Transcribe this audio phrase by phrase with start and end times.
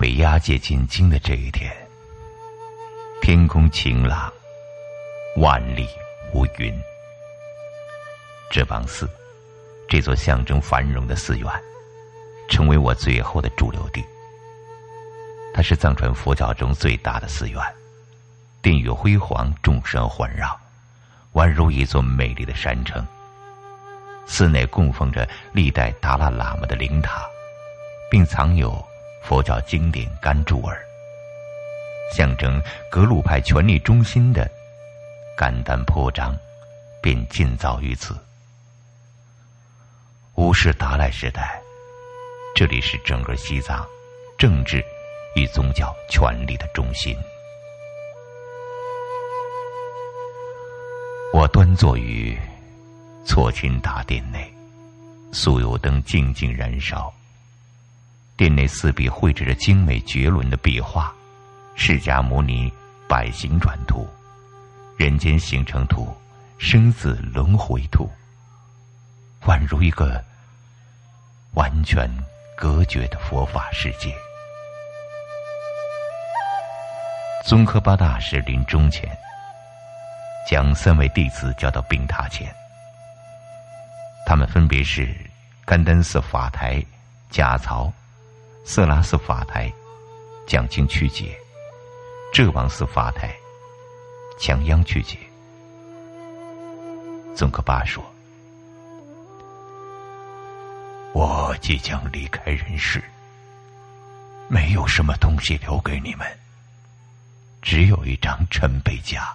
[0.00, 1.70] 被押解进京的这一天，
[3.20, 4.32] 天空晴朗，
[5.36, 5.86] 万里
[6.32, 6.74] 无云。
[8.50, 9.06] 这帮寺，
[9.86, 11.46] 这座象征繁荣的寺院，
[12.48, 14.02] 成为我最后的驻留地。
[15.52, 17.62] 它是藏传佛教中最大的寺院，
[18.62, 20.58] 殿宇辉煌，众山环绕，
[21.34, 23.06] 宛如一座美丽的山城。
[24.24, 27.22] 寺内供奉着历代达拉喇嘛的灵塔，
[28.10, 28.82] 并藏有
[29.22, 30.78] 佛教经典甘珠尔，
[32.12, 34.50] 象征格鲁派权力中心的
[35.36, 36.36] 甘丹颇章，
[37.02, 38.16] 便建造于此。
[40.34, 41.60] 五世达赖时代，
[42.54, 43.86] 这里是整个西藏
[44.38, 44.84] 政治
[45.36, 47.16] 与宗教权力的中心。
[51.32, 52.38] 我端坐于。
[53.26, 54.52] 错金大殿内，
[55.30, 57.12] 素油灯静静燃烧。
[58.40, 61.14] 殿内四壁绘制着精美绝伦的壁画，
[61.78, 62.72] 《释迦牟尼
[63.06, 64.08] 百行转图》
[65.04, 66.06] 《人间行程图》
[66.58, 68.10] 《生死轮回图》，
[69.46, 70.24] 宛如一个
[71.52, 72.10] 完全
[72.56, 74.10] 隔绝的佛法世界。
[77.44, 79.06] 宗喀巴大师临终前，
[80.48, 82.50] 将三位弟子叫到病榻前。
[84.24, 85.14] 他们分别是
[85.66, 86.82] 甘丹寺法台
[87.28, 87.92] 贾曹、
[88.64, 89.72] 色拉寺法台
[90.46, 91.36] 讲经曲解、
[92.32, 93.34] 浙王寺法台
[94.38, 95.18] 强央曲解。
[97.34, 98.04] 宗喀巴说
[101.12, 103.02] ：“我即将离开人世，
[104.48, 106.26] 没有什么东西留给你们，
[107.60, 109.34] 只有一张陈碑架，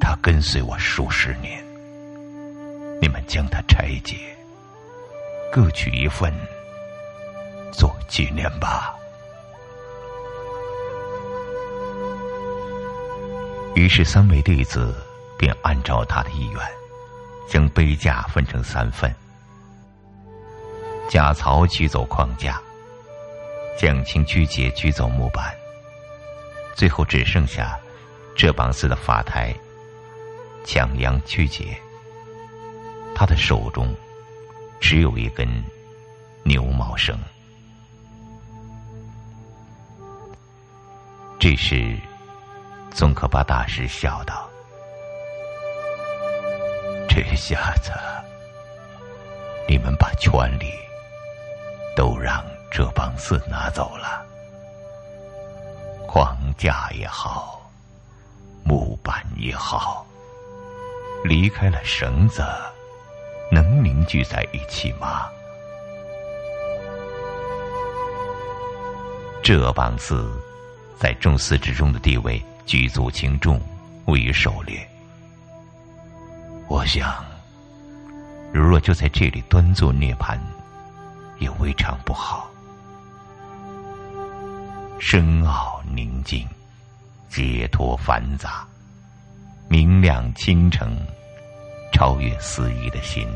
[0.00, 1.64] 它跟随我数十年。”
[3.00, 4.36] 你们将它拆解，
[5.50, 6.30] 各取一份
[7.72, 8.94] 做纪念吧。
[13.74, 14.94] 于是，三位弟子
[15.38, 16.60] 便按照他的意愿，
[17.48, 19.14] 将杯架分成三份。
[21.08, 22.60] 贾曹取走框架，
[23.78, 25.54] 蒋清曲解取走木板，
[26.74, 27.78] 最后只剩下
[28.36, 29.54] 这帮寺的法台，
[30.64, 31.80] 强央曲解。
[33.14, 33.94] 他的手中
[34.80, 35.48] 只有一根
[36.42, 37.18] 牛毛绳。
[41.40, 41.96] 这时，
[42.92, 44.46] 宗喀巴大师笑道
[47.08, 47.90] ：“这下子，
[49.66, 50.70] 你们把权力
[51.96, 54.22] 都让这帮寺拿走了，
[56.06, 57.58] 框架也好，
[58.62, 60.06] 木板也好，
[61.24, 62.44] 离开了绳子。”
[63.50, 65.28] 能凝聚在一起吗？
[69.42, 70.40] 这帮寺
[71.00, 73.58] 在众寺之中的地位举足轻重，
[74.04, 74.86] 位于狩猎。
[76.68, 77.24] 我想，
[78.52, 80.38] 如若就在这里端坐涅槃，
[81.38, 82.50] 也未尝不好。
[84.98, 86.46] 深奥宁静，
[87.30, 88.68] 解脱繁杂，
[89.70, 90.94] 明亮清澄。
[91.94, 93.26] 超越肆意的心，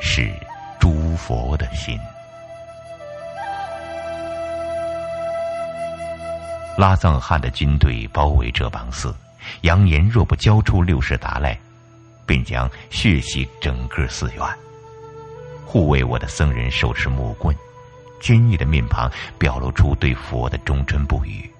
[0.00, 0.32] 是
[0.80, 1.96] 诸佛的心。
[6.80, 9.14] 拉藏汗的军队包围这帮寺，
[9.60, 11.54] 扬言若不交出六世达赖，
[12.24, 14.42] 便将血洗整个寺院。
[15.66, 17.54] 护卫我的僧人手持木棍，
[18.18, 21.50] 坚毅的面庞表露出对佛的忠贞不渝。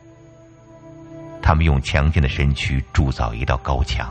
[1.42, 4.10] 他们用强健的身躯铸造一道高墙。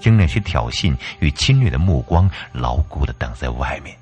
[0.00, 3.94] 将那些挑衅与侵略的目光牢固的挡在外面。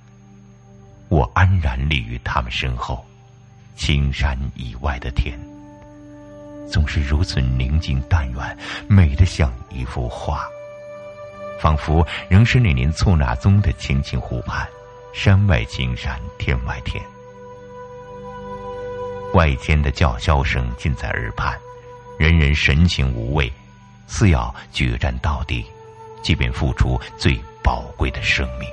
[1.09, 3.05] 我安然立于他们身后，
[3.75, 5.37] 青山以外的天，
[6.71, 8.59] 总是如此宁静淡远，
[8.89, 10.49] 美得像一幅画，
[11.61, 14.67] 仿佛仍是那年错那宗的青青湖畔，
[15.13, 17.03] 山外青山，天外天。
[19.35, 21.59] 外间的叫嚣声近在耳畔，
[22.19, 23.53] 人人神情无畏，
[24.07, 25.65] 似要决战到底。
[26.23, 28.69] 即便付出最宝贵的生命，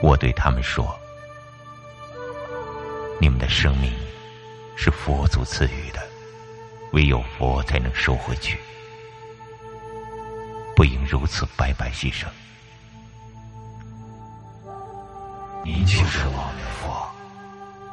[0.00, 0.98] 我对他们说
[3.20, 3.92] ：“你们的生命
[4.74, 6.01] 是佛祖赐予的，
[6.92, 8.58] 唯有佛才能收回去，
[10.76, 12.26] 不应如此白白牺牲。
[15.64, 17.08] 您就是我们的佛，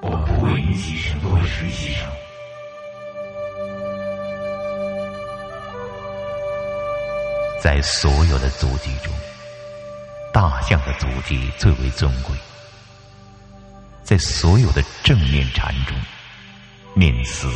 [0.02, 2.06] 我不为您牺牲，又为谁牺牲？”
[7.62, 9.14] 在所有的足迹中，
[10.34, 12.36] 大象的足迹最为尊贵。
[14.04, 15.96] 在所有的正面禅中，
[16.96, 17.48] 念死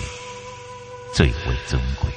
[1.13, 2.09] 最为尊贵。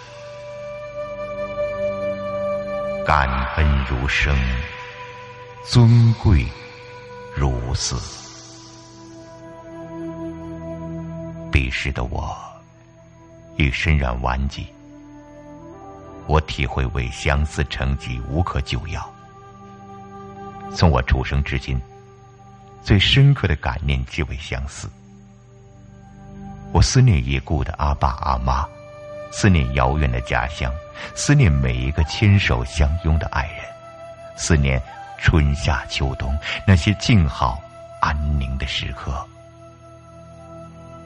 [3.07, 4.35] 感恩如生，
[5.65, 6.47] 尊贵
[7.37, 7.95] 如死。
[11.53, 12.35] 彼时的我，
[13.59, 14.67] 已身染顽疾。
[16.27, 19.07] 我体会为相思成疾，无可救药。
[20.75, 21.79] 从我出生至今。
[22.83, 24.89] 最深刻的感念即为相思，
[26.73, 28.65] 我思念已故的阿爸阿妈，
[29.31, 30.73] 思念遥远的家乡，
[31.15, 33.65] 思念每一个牵手相拥的爱人，
[34.37, 34.83] 思念
[35.19, 36.37] 春夏秋冬
[36.67, 37.61] 那些静好
[38.01, 39.27] 安宁的时刻，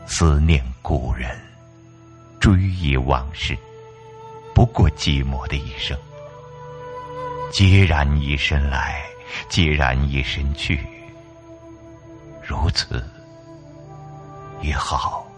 [0.06, 1.38] 思念故人，
[2.38, 3.56] 追忆往事，
[4.54, 5.96] 不过寂寞的一生。
[7.52, 9.02] 孑然一身来，
[9.48, 10.80] 孑然一身去。
[12.42, 13.04] 如此
[14.60, 15.29] 也好。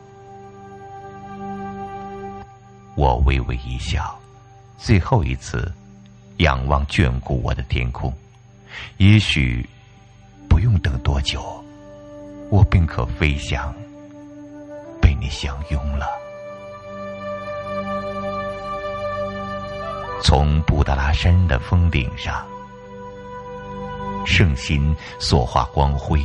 [2.94, 4.18] 我微微一笑，
[4.78, 5.72] 最后一次
[6.38, 8.12] 仰望眷顾我的天空。
[8.98, 9.68] 也许
[10.48, 11.42] 不用等多久，
[12.50, 13.74] 我便可飞翔，
[15.00, 16.06] 被你相拥了。
[20.22, 22.46] 从布达拉山的峰顶上，
[24.24, 26.24] 圣心所化光辉。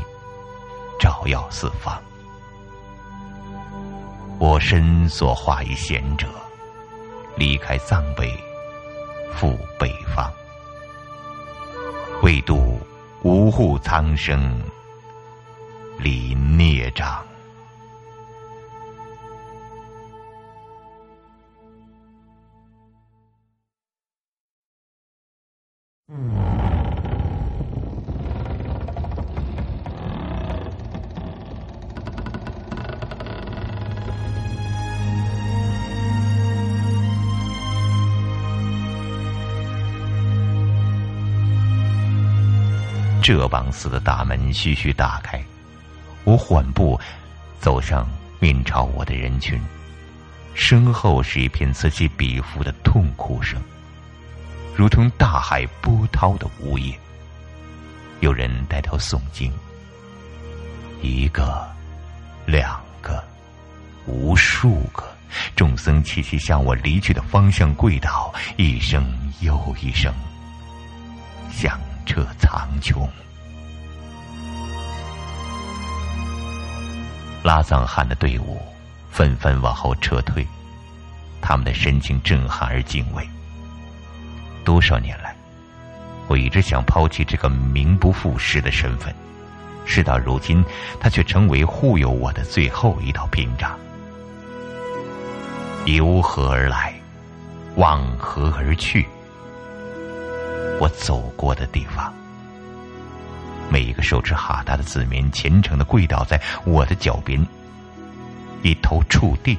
[1.00, 2.02] 照耀四方，
[4.40, 6.28] 我身所化一贤者，
[7.38, 8.34] 离开藏北，
[9.32, 10.32] 赴北方，
[12.24, 12.80] 为度
[13.22, 14.60] 无护苍生，
[16.00, 17.24] 离孽障。
[43.28, 45.44] 这邦寺的大门徐徐打开，
[46.24, 46.98] 我缓步
[47.60, 48.08] 走上
[48.40, 49.62] 面朝我的人群，
[50.54, 53.62] 身后是一片此起彼伏的痛哭声，
[54.78, 56.98] 如同大海波涛的呜咽。
[58.22, 59.52] 有人带头诵经，
[61.02, 61.70] 一个、
[62.46, 63.22] 两个、
[64.06, 65.04] 无数个
[65.54, 69.06] 众僧齐齐向我离去的方向跪倒，一声
[69.42, 70.14] 又一声，
[71.52, 71.78] 响。
[72.08, 73.06] 彻苍穹，
[77.44, 78.58] 拉藏汗的队伍
[79.12, 80.48] 纷纷往后撤退，
[81.42, 83.28] 他们的神情震撼而敬畏。
[84.64, 85.36] 多少年来，
[86.30, 89.14] 我一直想抛弃这个名不副实的身份，
[89.86, 90.64] 事到如今，
[91.02, 93.78] 他却成为护佑我的最后一道屏障。
[95.86, 96.94] 由何而来？
[97.76, 99.06] 往何而去？
[100.80, 102.14] 我走过的地方，
[103.70, 107.46] 每一个手持哈达的子民虔诚的跪倒在我的脚边，
[108.62, 109.58] 一头触地，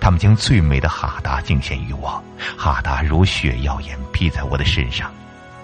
[0.00, 2.22] 他们将最美的哈达敬献于我，
[2.56, 5.10] 哈达如雪耀眼披在我的身上，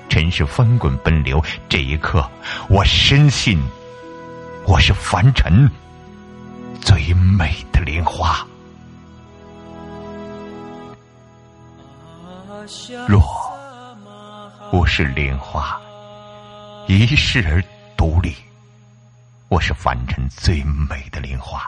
[0.08, 2.25] 尘世翻滚奔流，这一刻，
[2.68, 3.60] 我深信，
[4.66, 5.68] 我是凡尘
[6.80, 8.46] 最美的莲花。
[13.08, 13.55] 若。
[14.73, 15.80] 我是莲花，
[16.88, 17.62] 一世而
[17.96, 18.35] 独立。
[19.49, 21.62] 我是凡尘最美的莲花。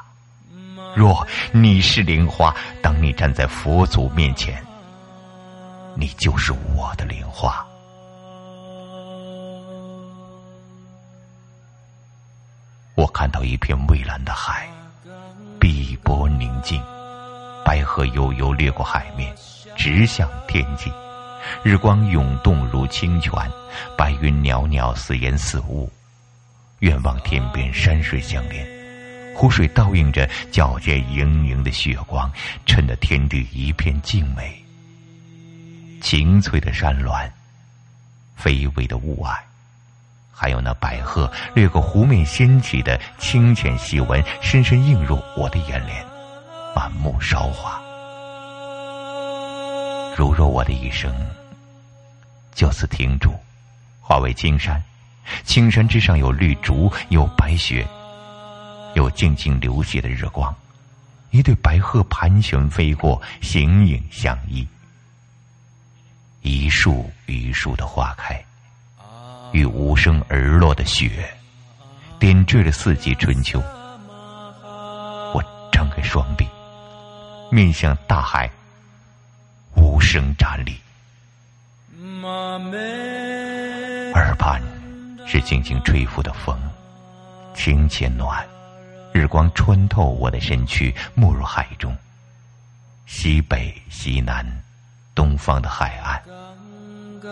[0.96, 4.60] 若你是莲花，当你站在佛祖面前，
[5.94, 7.64] 你就是我的莲花。
[12.96, 14.68] 我看到一片蔚蓝的海，
[15.60, 16.82] 碧波宁静，
[17.64, 19.32] 白河悠悠掠过海面，
[19.76, 20.92] 直向天际。
[21.62, 23.32] 日光涌动如清泉，
[23.96, 25.90] 白云袅袅似烟似雾。
[26.80, 28.66] 远望天边山水相连，
[29.34, 32.30] 湖水倒映着皎洁莹莹的雪光，
[32.66, 34.64] 衬得天地一片静美。
[36.00, 37.28] 青翠的山峦，
[38.36, 39.36] 飞微的雾霭，
[40.32, 46.06] 还有那白鹤掠过湖面掀起的清浅细纹，深深映入我的眼帘，
[46.76, 47.82] 满目韶华。
[50.18, 51.14] 如若我的一生
[52.52, 53.32] 就此停住，
[54.00, 54.82] 化为青山，
[55.44, 57.86] 青山之上有绿竹，有白雪，
[58.96, 60.52] 有静静流泻的日光，
[61.30, 64.66] 一对白鹤盘旋飞过，形影相依。
[66.42, 68.44] 一树一树的花开，
[69.52, 71.32] 与无声而落的雪，
[72.18, 73.62] 点缀了四季春秋。
[75.32, 76.44] 我张开双臂，
[77.52, 78.50] 面向大海，
[79.78, 80.76] 无声站立。
[84.14, 84.60] 耳畔
[85.26, 86.58] 是静静吹拂的风，
[87.54, 88.44] 清且暖，
[89.12, 91.96] 日光穿透我的身躯，没入海中。
[93.06, 94.44] 西北、西南、
[95.14, 96.22] 东方的海岸，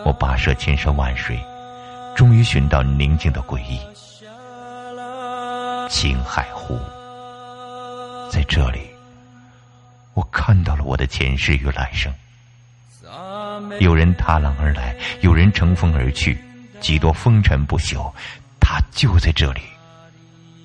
[0.05, 1.39] 我跋涉千山万水，
[2.15, 3.81] 终于寻到宁静的归依——
[5.91, 6.79] 青海湖。
[8.31, 8.89] 在这里，
[10.15, 12.13] 我看到了我的前世与来生。
[13.81, 16.39] 有人踏浪而来，有人乘风而去，
[16.81, 18.13] 几多风尘不朽，
[18.61, 19.61] 他就在这里，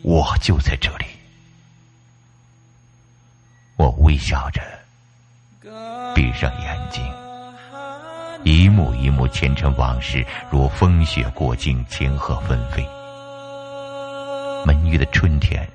[0.04, 1.06] 我就在这里。
[3.76, 4.62] 我微笑着。
[6.14, 7.02] 闭上眼睛，
[8.44, 12.86] 一幕一幕前尘往事如风雪过境，千鹤纷飞。
[14.66, 15.66] 闷郁的春天，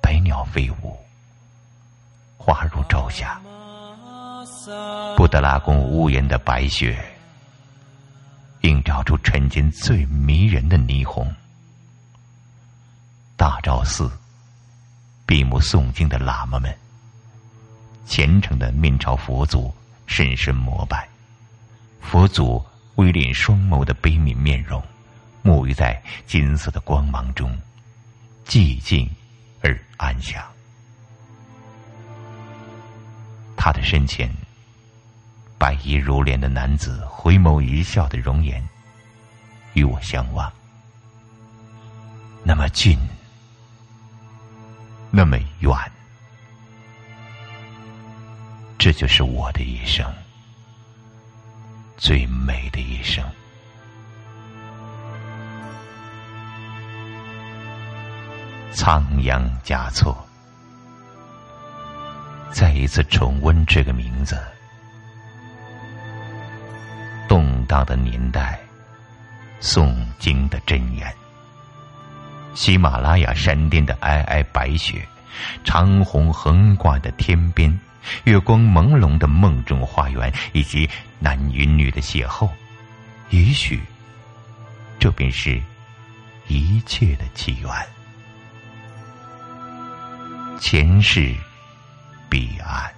[0.00, 0.98] 百鸟飞舞，
[2.36, 3.40] 花如朝霞。
[5.16, 6.96] 布达拉宫屋檐的白雪，
[8.60, 11.34] 映照出晨间最迷人的霓虹。
[13.36, 14.08] 大昭寺，
[15.26, 16.72] 闭目诵经的喇嘛们。
[18.06, 19.74] 虔诚的面朝佛祖，
[20.06, 21.08] 深深膜拜。
[22.00, 22.64] 佛祖
[22.96, 24.80] 微敛双眸的悲悯面容，
[25.42, 27.56] 沐浴在金色的光芒中，
[28.46, 29.10] 寂静
[29.60, 30.40] 而安详。
[33.56, 34.28] 他的身前，
[35.62, 38.60] 白衣如莲的男子回眸一笑的容颜，
[39.74, 40.52] 与我相望。
[42.42, 42.98] 那么近，
[45.08, 45.72] 那么远。
[48.76, 50.04] 这就是我的一生，
[51.96, 53.24] 最美的一生。
[58.72, 60.26] 仓央嘉措，
[62.50, 64.36] 再一次重温这个名字。
[67.72, 68.60] 荡的年代，
[69.62, 71.10] 诵经的真言。
[72.52, 75.08] 喜马拉雅山巅的皑皑白雪，
[75.64, 77.80] 长虹横挂的天边。
[78.24, 80.86] 月光朦胧的梦中花园，以及
[81.18, 82.50] 男与女的邂逅，
[83.30, 83.80] 也许，
[84.98, 85.58] 这便是
[86.48, 87.70] 一切的起源。
[90.60, 91.34] 前世，
[92.28, 92.92] 彼岸，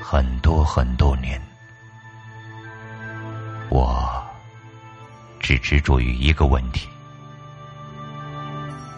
[0.00, 1.40] 很多很多年，
[3.70, 4.24] 我
[5.38, 6.88] 只执着于一个问题：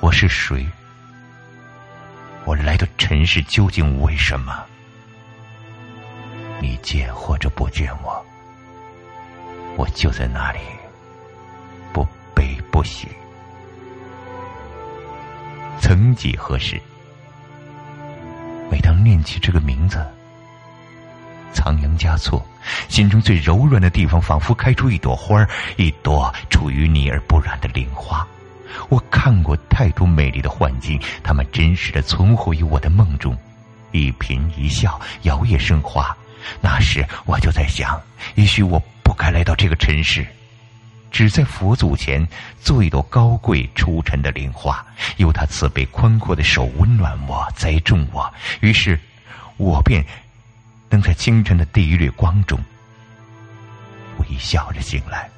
[0.01, 0.67] 我是谁？
[2.45, 4.65] 我来到尘世究竟为什么？
[6.61, 8.25] 你见或者不见我，
[9.77, 10.61] 我就在那里，
[11.93, 13.09] 不悲不喜。
[15.81, 16.81] 曾几何时，
[18.71, 20.07] 每当念起这个名字，
[21.53, 22.45] 仓央嘉措，
[22.89, 28.27] 心中最柔软的地方仿佛开出一朵花一朵出淤泥而不染的莲花。
[28.89, 33.37] 我看过太多美丽的幻境，它们真实的存活于我的梦中，
[33.93, 36.17] 一颦一笑，摇曳生花。
[36.61, 38.01] 那时我就在想，
[38.35, 40.27] 也许我不该来到这个尘世，
[41.11, 42.27] 只在佛祖前
[42.61, 44.85] 做一朵高贵出尘的莲花，
[45.17, 48.33] 由他慈悲宽阔的手温暖我，栽种我。
[48.61, 48.99] 于是，
[49.57, 50.05] 我便
[50.91, 52.59] 能在清晨的第一缕光中
[54.19, 55.31] 微笑着醒来。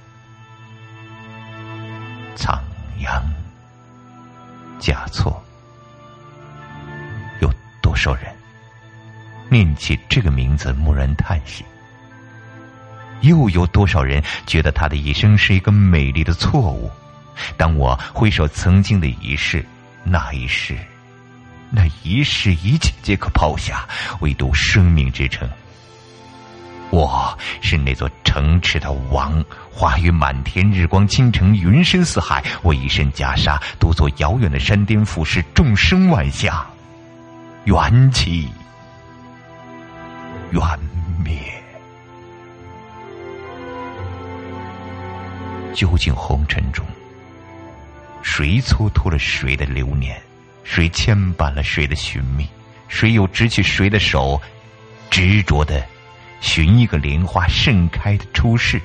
[2.35, 2.61] 苍。
[2.99, 3.21] 杨
[4.78, 5.42] 嘉措，
[7.40, 8.32] 有多少人
[9.49, 11.64] 念起这个名字蓦然叹息？
[13.23, 16.88] 又有多少人觉得他的一生是一个美丽的错误？
[17.56, 19.66] 当我回首曾经的一世，
[20.04, 20.78] 那一世，
[21.75, 23.88] 那一世，一切皆可抛下，
[24.21, 25.49] 唯独生命之城。
[26.91, 32.45] 我是那座城池的王，花雨满天，日光倾城，云深似海。
[32.61, 36.71] 我一身袈裟，独坐遥远的山巅，俯视众生万象，
[37.64, 38.50] 缘起
[40.50, 40.62] 缘
[41.25, 41.38] 灭。
[45.73, 46.85] 究竟红尘中，
[48.21, 50.21] 谁蹉跎了谁的流年？
[50.64, 52.49] 谁牵绊了谁的寻觅？
[52.88, 54.40] 谁又执起谁的手，
[55.11, 55.85] 执着的？
[56.40, 58.81] 寻一个莲花盛开的出世。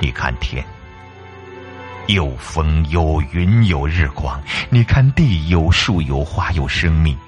[0.00, 0.64] 你看天，
[2.06, 7.18] 有风有云有日光；你看地，有树有花有生命。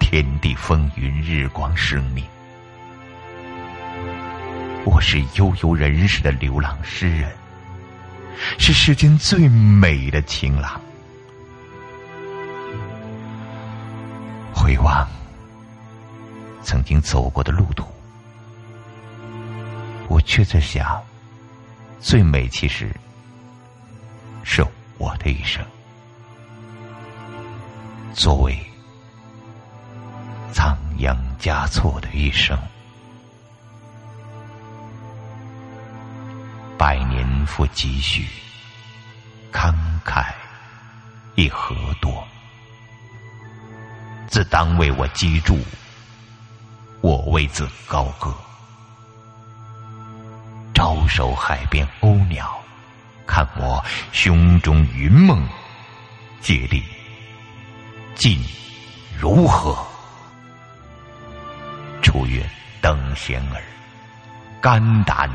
[0.00, 2.24] 天地风云，日光生命。
[4.84, 7.30] 我是悠悠人世的流浪诗人，
[8.58, 10.80] 是世间最美的情郎。
[14.56, 15.06] 回望
[16.62, 17.86] 曾经走过的路途，
[20.08, 21.00] 我却在想，
[22.00, 22.90] 最美其实
[24.42, 25.62] 是我的一生。
[28.14, 28.58] 作为
[30.52, 32.58] 仓央嘉措的一生，
[36.78, 38.26] 百年复几许，
[39.52, 39.72] 慷
[40.02, 40.32] 慨
[41.34, 42.26] 亦何多？
[44.36, 45.58] 自当为我击筑，
[47.00, 48.34] 我为自高歌。
[50.74, 52.54] 招手海边鸥鸟，
[53.26, 55.42] 看我胸中云梦，
[56.42, 56.84] 借力
[58.14, 58.38] 尽
[59.18, 59.74] 如何？
[62.02, 62.46] 出月
[62.82, 63.62] 等闲儿，
[64.60, 65.30] 肝胆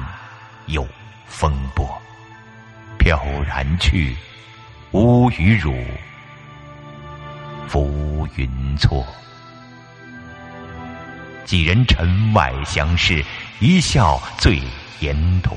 [0.67, 0.87] 有
[1.25, 1.89] 风波，
[2.99, 4.15] 飘然去，
[4.91, 5.73] 无与汝。
[7.67, 9.05] 浮云错，
[11.45, 13.23] 几人城外相识，
[13.59, 14.61] 一笑醉
[14.99, 15.53] 烟多。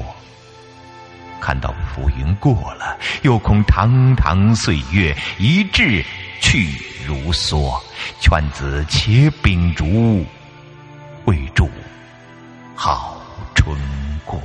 [1.40, 6.04] 看到浮云过了，又恐堂堂岁月一掷
[6.40, 6.68] 去
[7.06, 7.78] 如梭。
[8.20, 10.24] 劝子且秉烛，
[11.26, 11.68] 为祝
[12.74, 13.20] 好
[13.54, 13.78] 春
[14.24, 14.40] 过。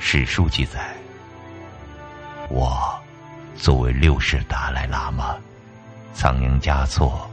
[0.00, 0.93] 史书记载。
[2.54, 2.96] 我
[3.56, 5.34] 作为六世达赖喇嘛，
[6.14, 7.28] 仓央嘉措，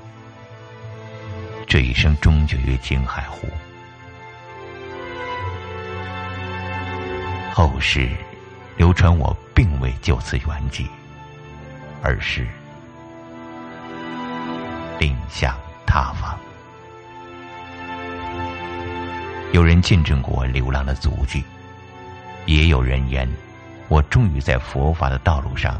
[1.67, 3.47] 这一生终结于青海湖。
[7.53, 8.09] 后世
[8.75, 10.87] 流传我并未就此圆寂，
[12.01, 12.47] 而是
[14.99, 15.55] 另向
[15.85, 16.35] 他方。
[19.51, 21.43] 有人见证过流浪的足迹，
[22.47, 23.31] 也有人言。
[23.91, 25.77] 我终于在佛法的道路上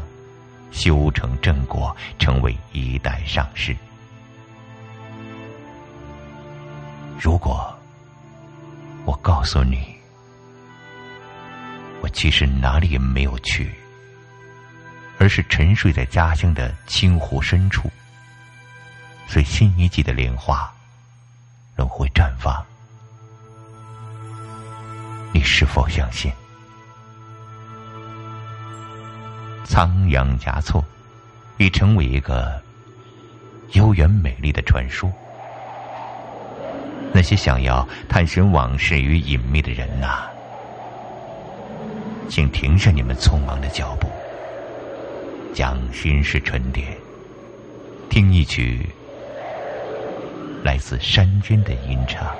[0.70, 3.74] 修成正果，成为一代上师。
[7.18, 7.74] 如果
[9.06, 9.96] 我告诉你，
[12.02, 13.72] 我其实哪里也没有去，
[15.18, 17.90] 而是沉睡在家乡的青湖深处，
[19.26, 20.70] 随新一季的莲花
[21.76, 22.62] 仍会绽放，
[25.32, 26.30] 你是否相信？
[29.64, 30.84] 仓央嘉措
[31.56, 32.60] 已成为一个
[33.72, 35.10] 悠远美丽的传说。
[37.12, 40.28] 那些想要探寻往事与隐秘的人呐，
[42.28, 44.08] 请停下你们匆忙的脚步，
[45.54, 46.86] 将心事沉淀，
[48.08, 48.88] 听一曲
[50.64, 52.34] 来自山间的吟唱。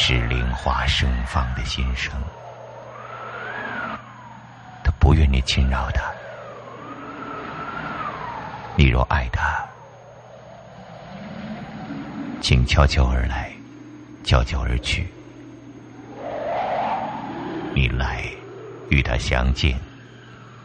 [0.00, 2.14] 是莲花盛放的心声，
[4.84, 6.00] 他不愿你侵扰他。
[8.76, 9.66] 你若爱他，
[12.40, 13.50] 请悄悄而来，
[14.22, 15.12] 悄悄而去。
[17.74, 18.24] 你来
[18.90, 19.76] 与他相见，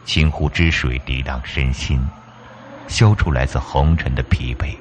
[0.04, 2.00] 清湖之水涤荡身心，
[2.86, 4.74] 消除来自红尘的疲惫。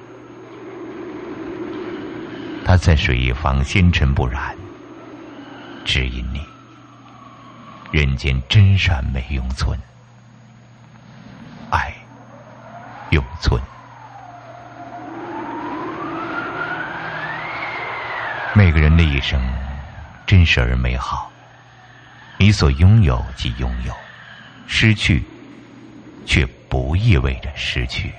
[2.65, 4.55] 他在水一方，纤尘不染，
[5.83, 6.41] 指引你。
[7.91, 9.77] 人间真善美永存，
[11.69, 11.93] 爱
[13.11, 13.61] 永存。
[18.55, 19.39] 每个人的一生
[20.25, 21.31] 真实而美好，
[22.37, 23.93] 你所拥有即拥有，
[24.65, 25.23] 失去
[26.25, 28.11] 却不意味着失去，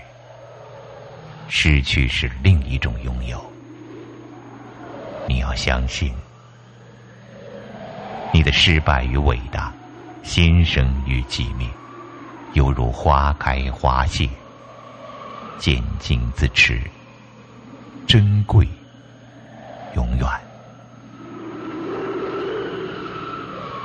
[1.49, 3.54] 失去是另一种拥有。
[5.27, 6.13] 你要相信，
[8.33, 9.73] 你的失败与伟大，
[10.23, 11.69] 新生与寂灭，
[12.53, 14.29] 犹如花开花谢，
[15.59, 16.81] 渐进自持，
[18.07, 18.69] 珍贵，
[19.95, 20.29] 永远。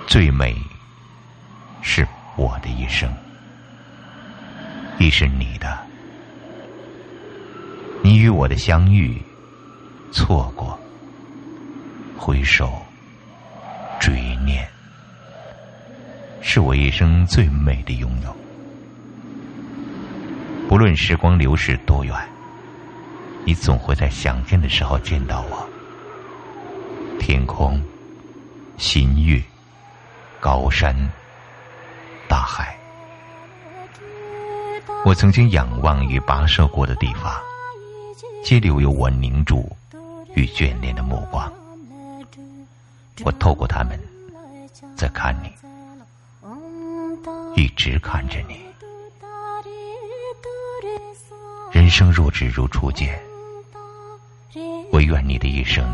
[0.05, 0.55] 最美
[1.81, 3.09] 是我的一生，
[4.97, 5.77] 亦是你的。
[8.01, 9.21] 你与我的相遇，
[10.11, 10.79] 错过，
[12.19, 12.69] 回首，
[13.97, 14.67] 追念，
[16.41, 18.35] 是我一生最美的拥有。
[20.67, 22.13] 不论时光流逝多远，
[23.45, 25.67] 你总会在想见的时候见到我。
[27.19, 27.81] 天空，
[28.77, 29.41] 新月，
[30.41, 30.93] 高山，
[32.27, 32.77] 大海，
[35.05, 37.33] 我曾经仰望与跋涉过的地方，
[38.43, 39.71] 皆留有我凝注
[40.35, 41.51] 与眷恋的目光。
[43.25, 43.99] 我透过他们，
[44.95, 45.51] 在看你，
[47.55, 48.65] 一直看着你。
[51.71, 53.19] 人生若只如初见，
[54.91, 55.87] 我愿你的一生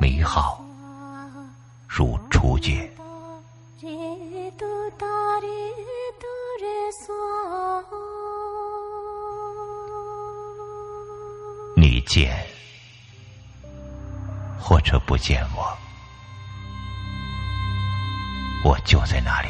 [0.00, 0.64] 美好
[1.88, 2.90] 如初见。
[11.78, 12.34] 你见
[14.58, 15.76] 或者不见我，
[18.66, 19.48] 我就在那里，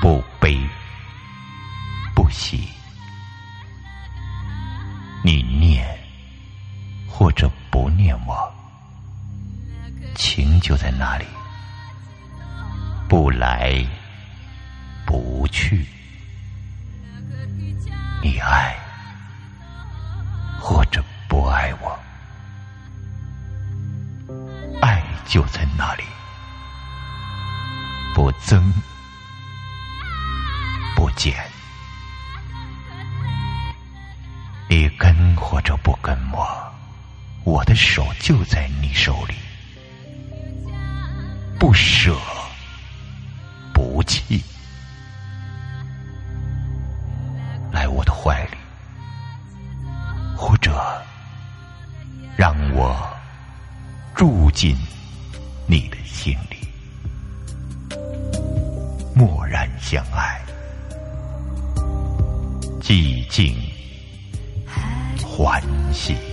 [0.00, 0.58] 不悲
[2.14, 2.26] 不。
[2.30, 2.70] 喜，
[5.22, 5.86] 你念
[7.06, 8.50] 或者不念我，
[10.14, 11.26] 情就在那里，
[13.10, 13.86] 不来
[15.04, 15.86] 不去。
[18.22, 18.74] 你爱
[20.58, 21.98] 或者不爱我，
[24.80, 26.04] 爱就在那里，
[28.14, 28.72] 不增
[30.96, 31.34] 不减。
[34.68, 36.46] 你跟或者不跟我，
[37.44, 39.34] 我的手就在你手里，
[41.58, 42.16] 不舍
[43.74, 44.40] 不弃，
[47.72, 48.56] 来我的怀里，
[50.36, 50.72] 或者
[52.36, 52.96] 让我
[54.14, 54.76] 住进
[55.66, 56.59] 你的心里，
[63.30, 63.54] 静。
[65.24, 65.62] 欢
[65.92, 66.29] 喜。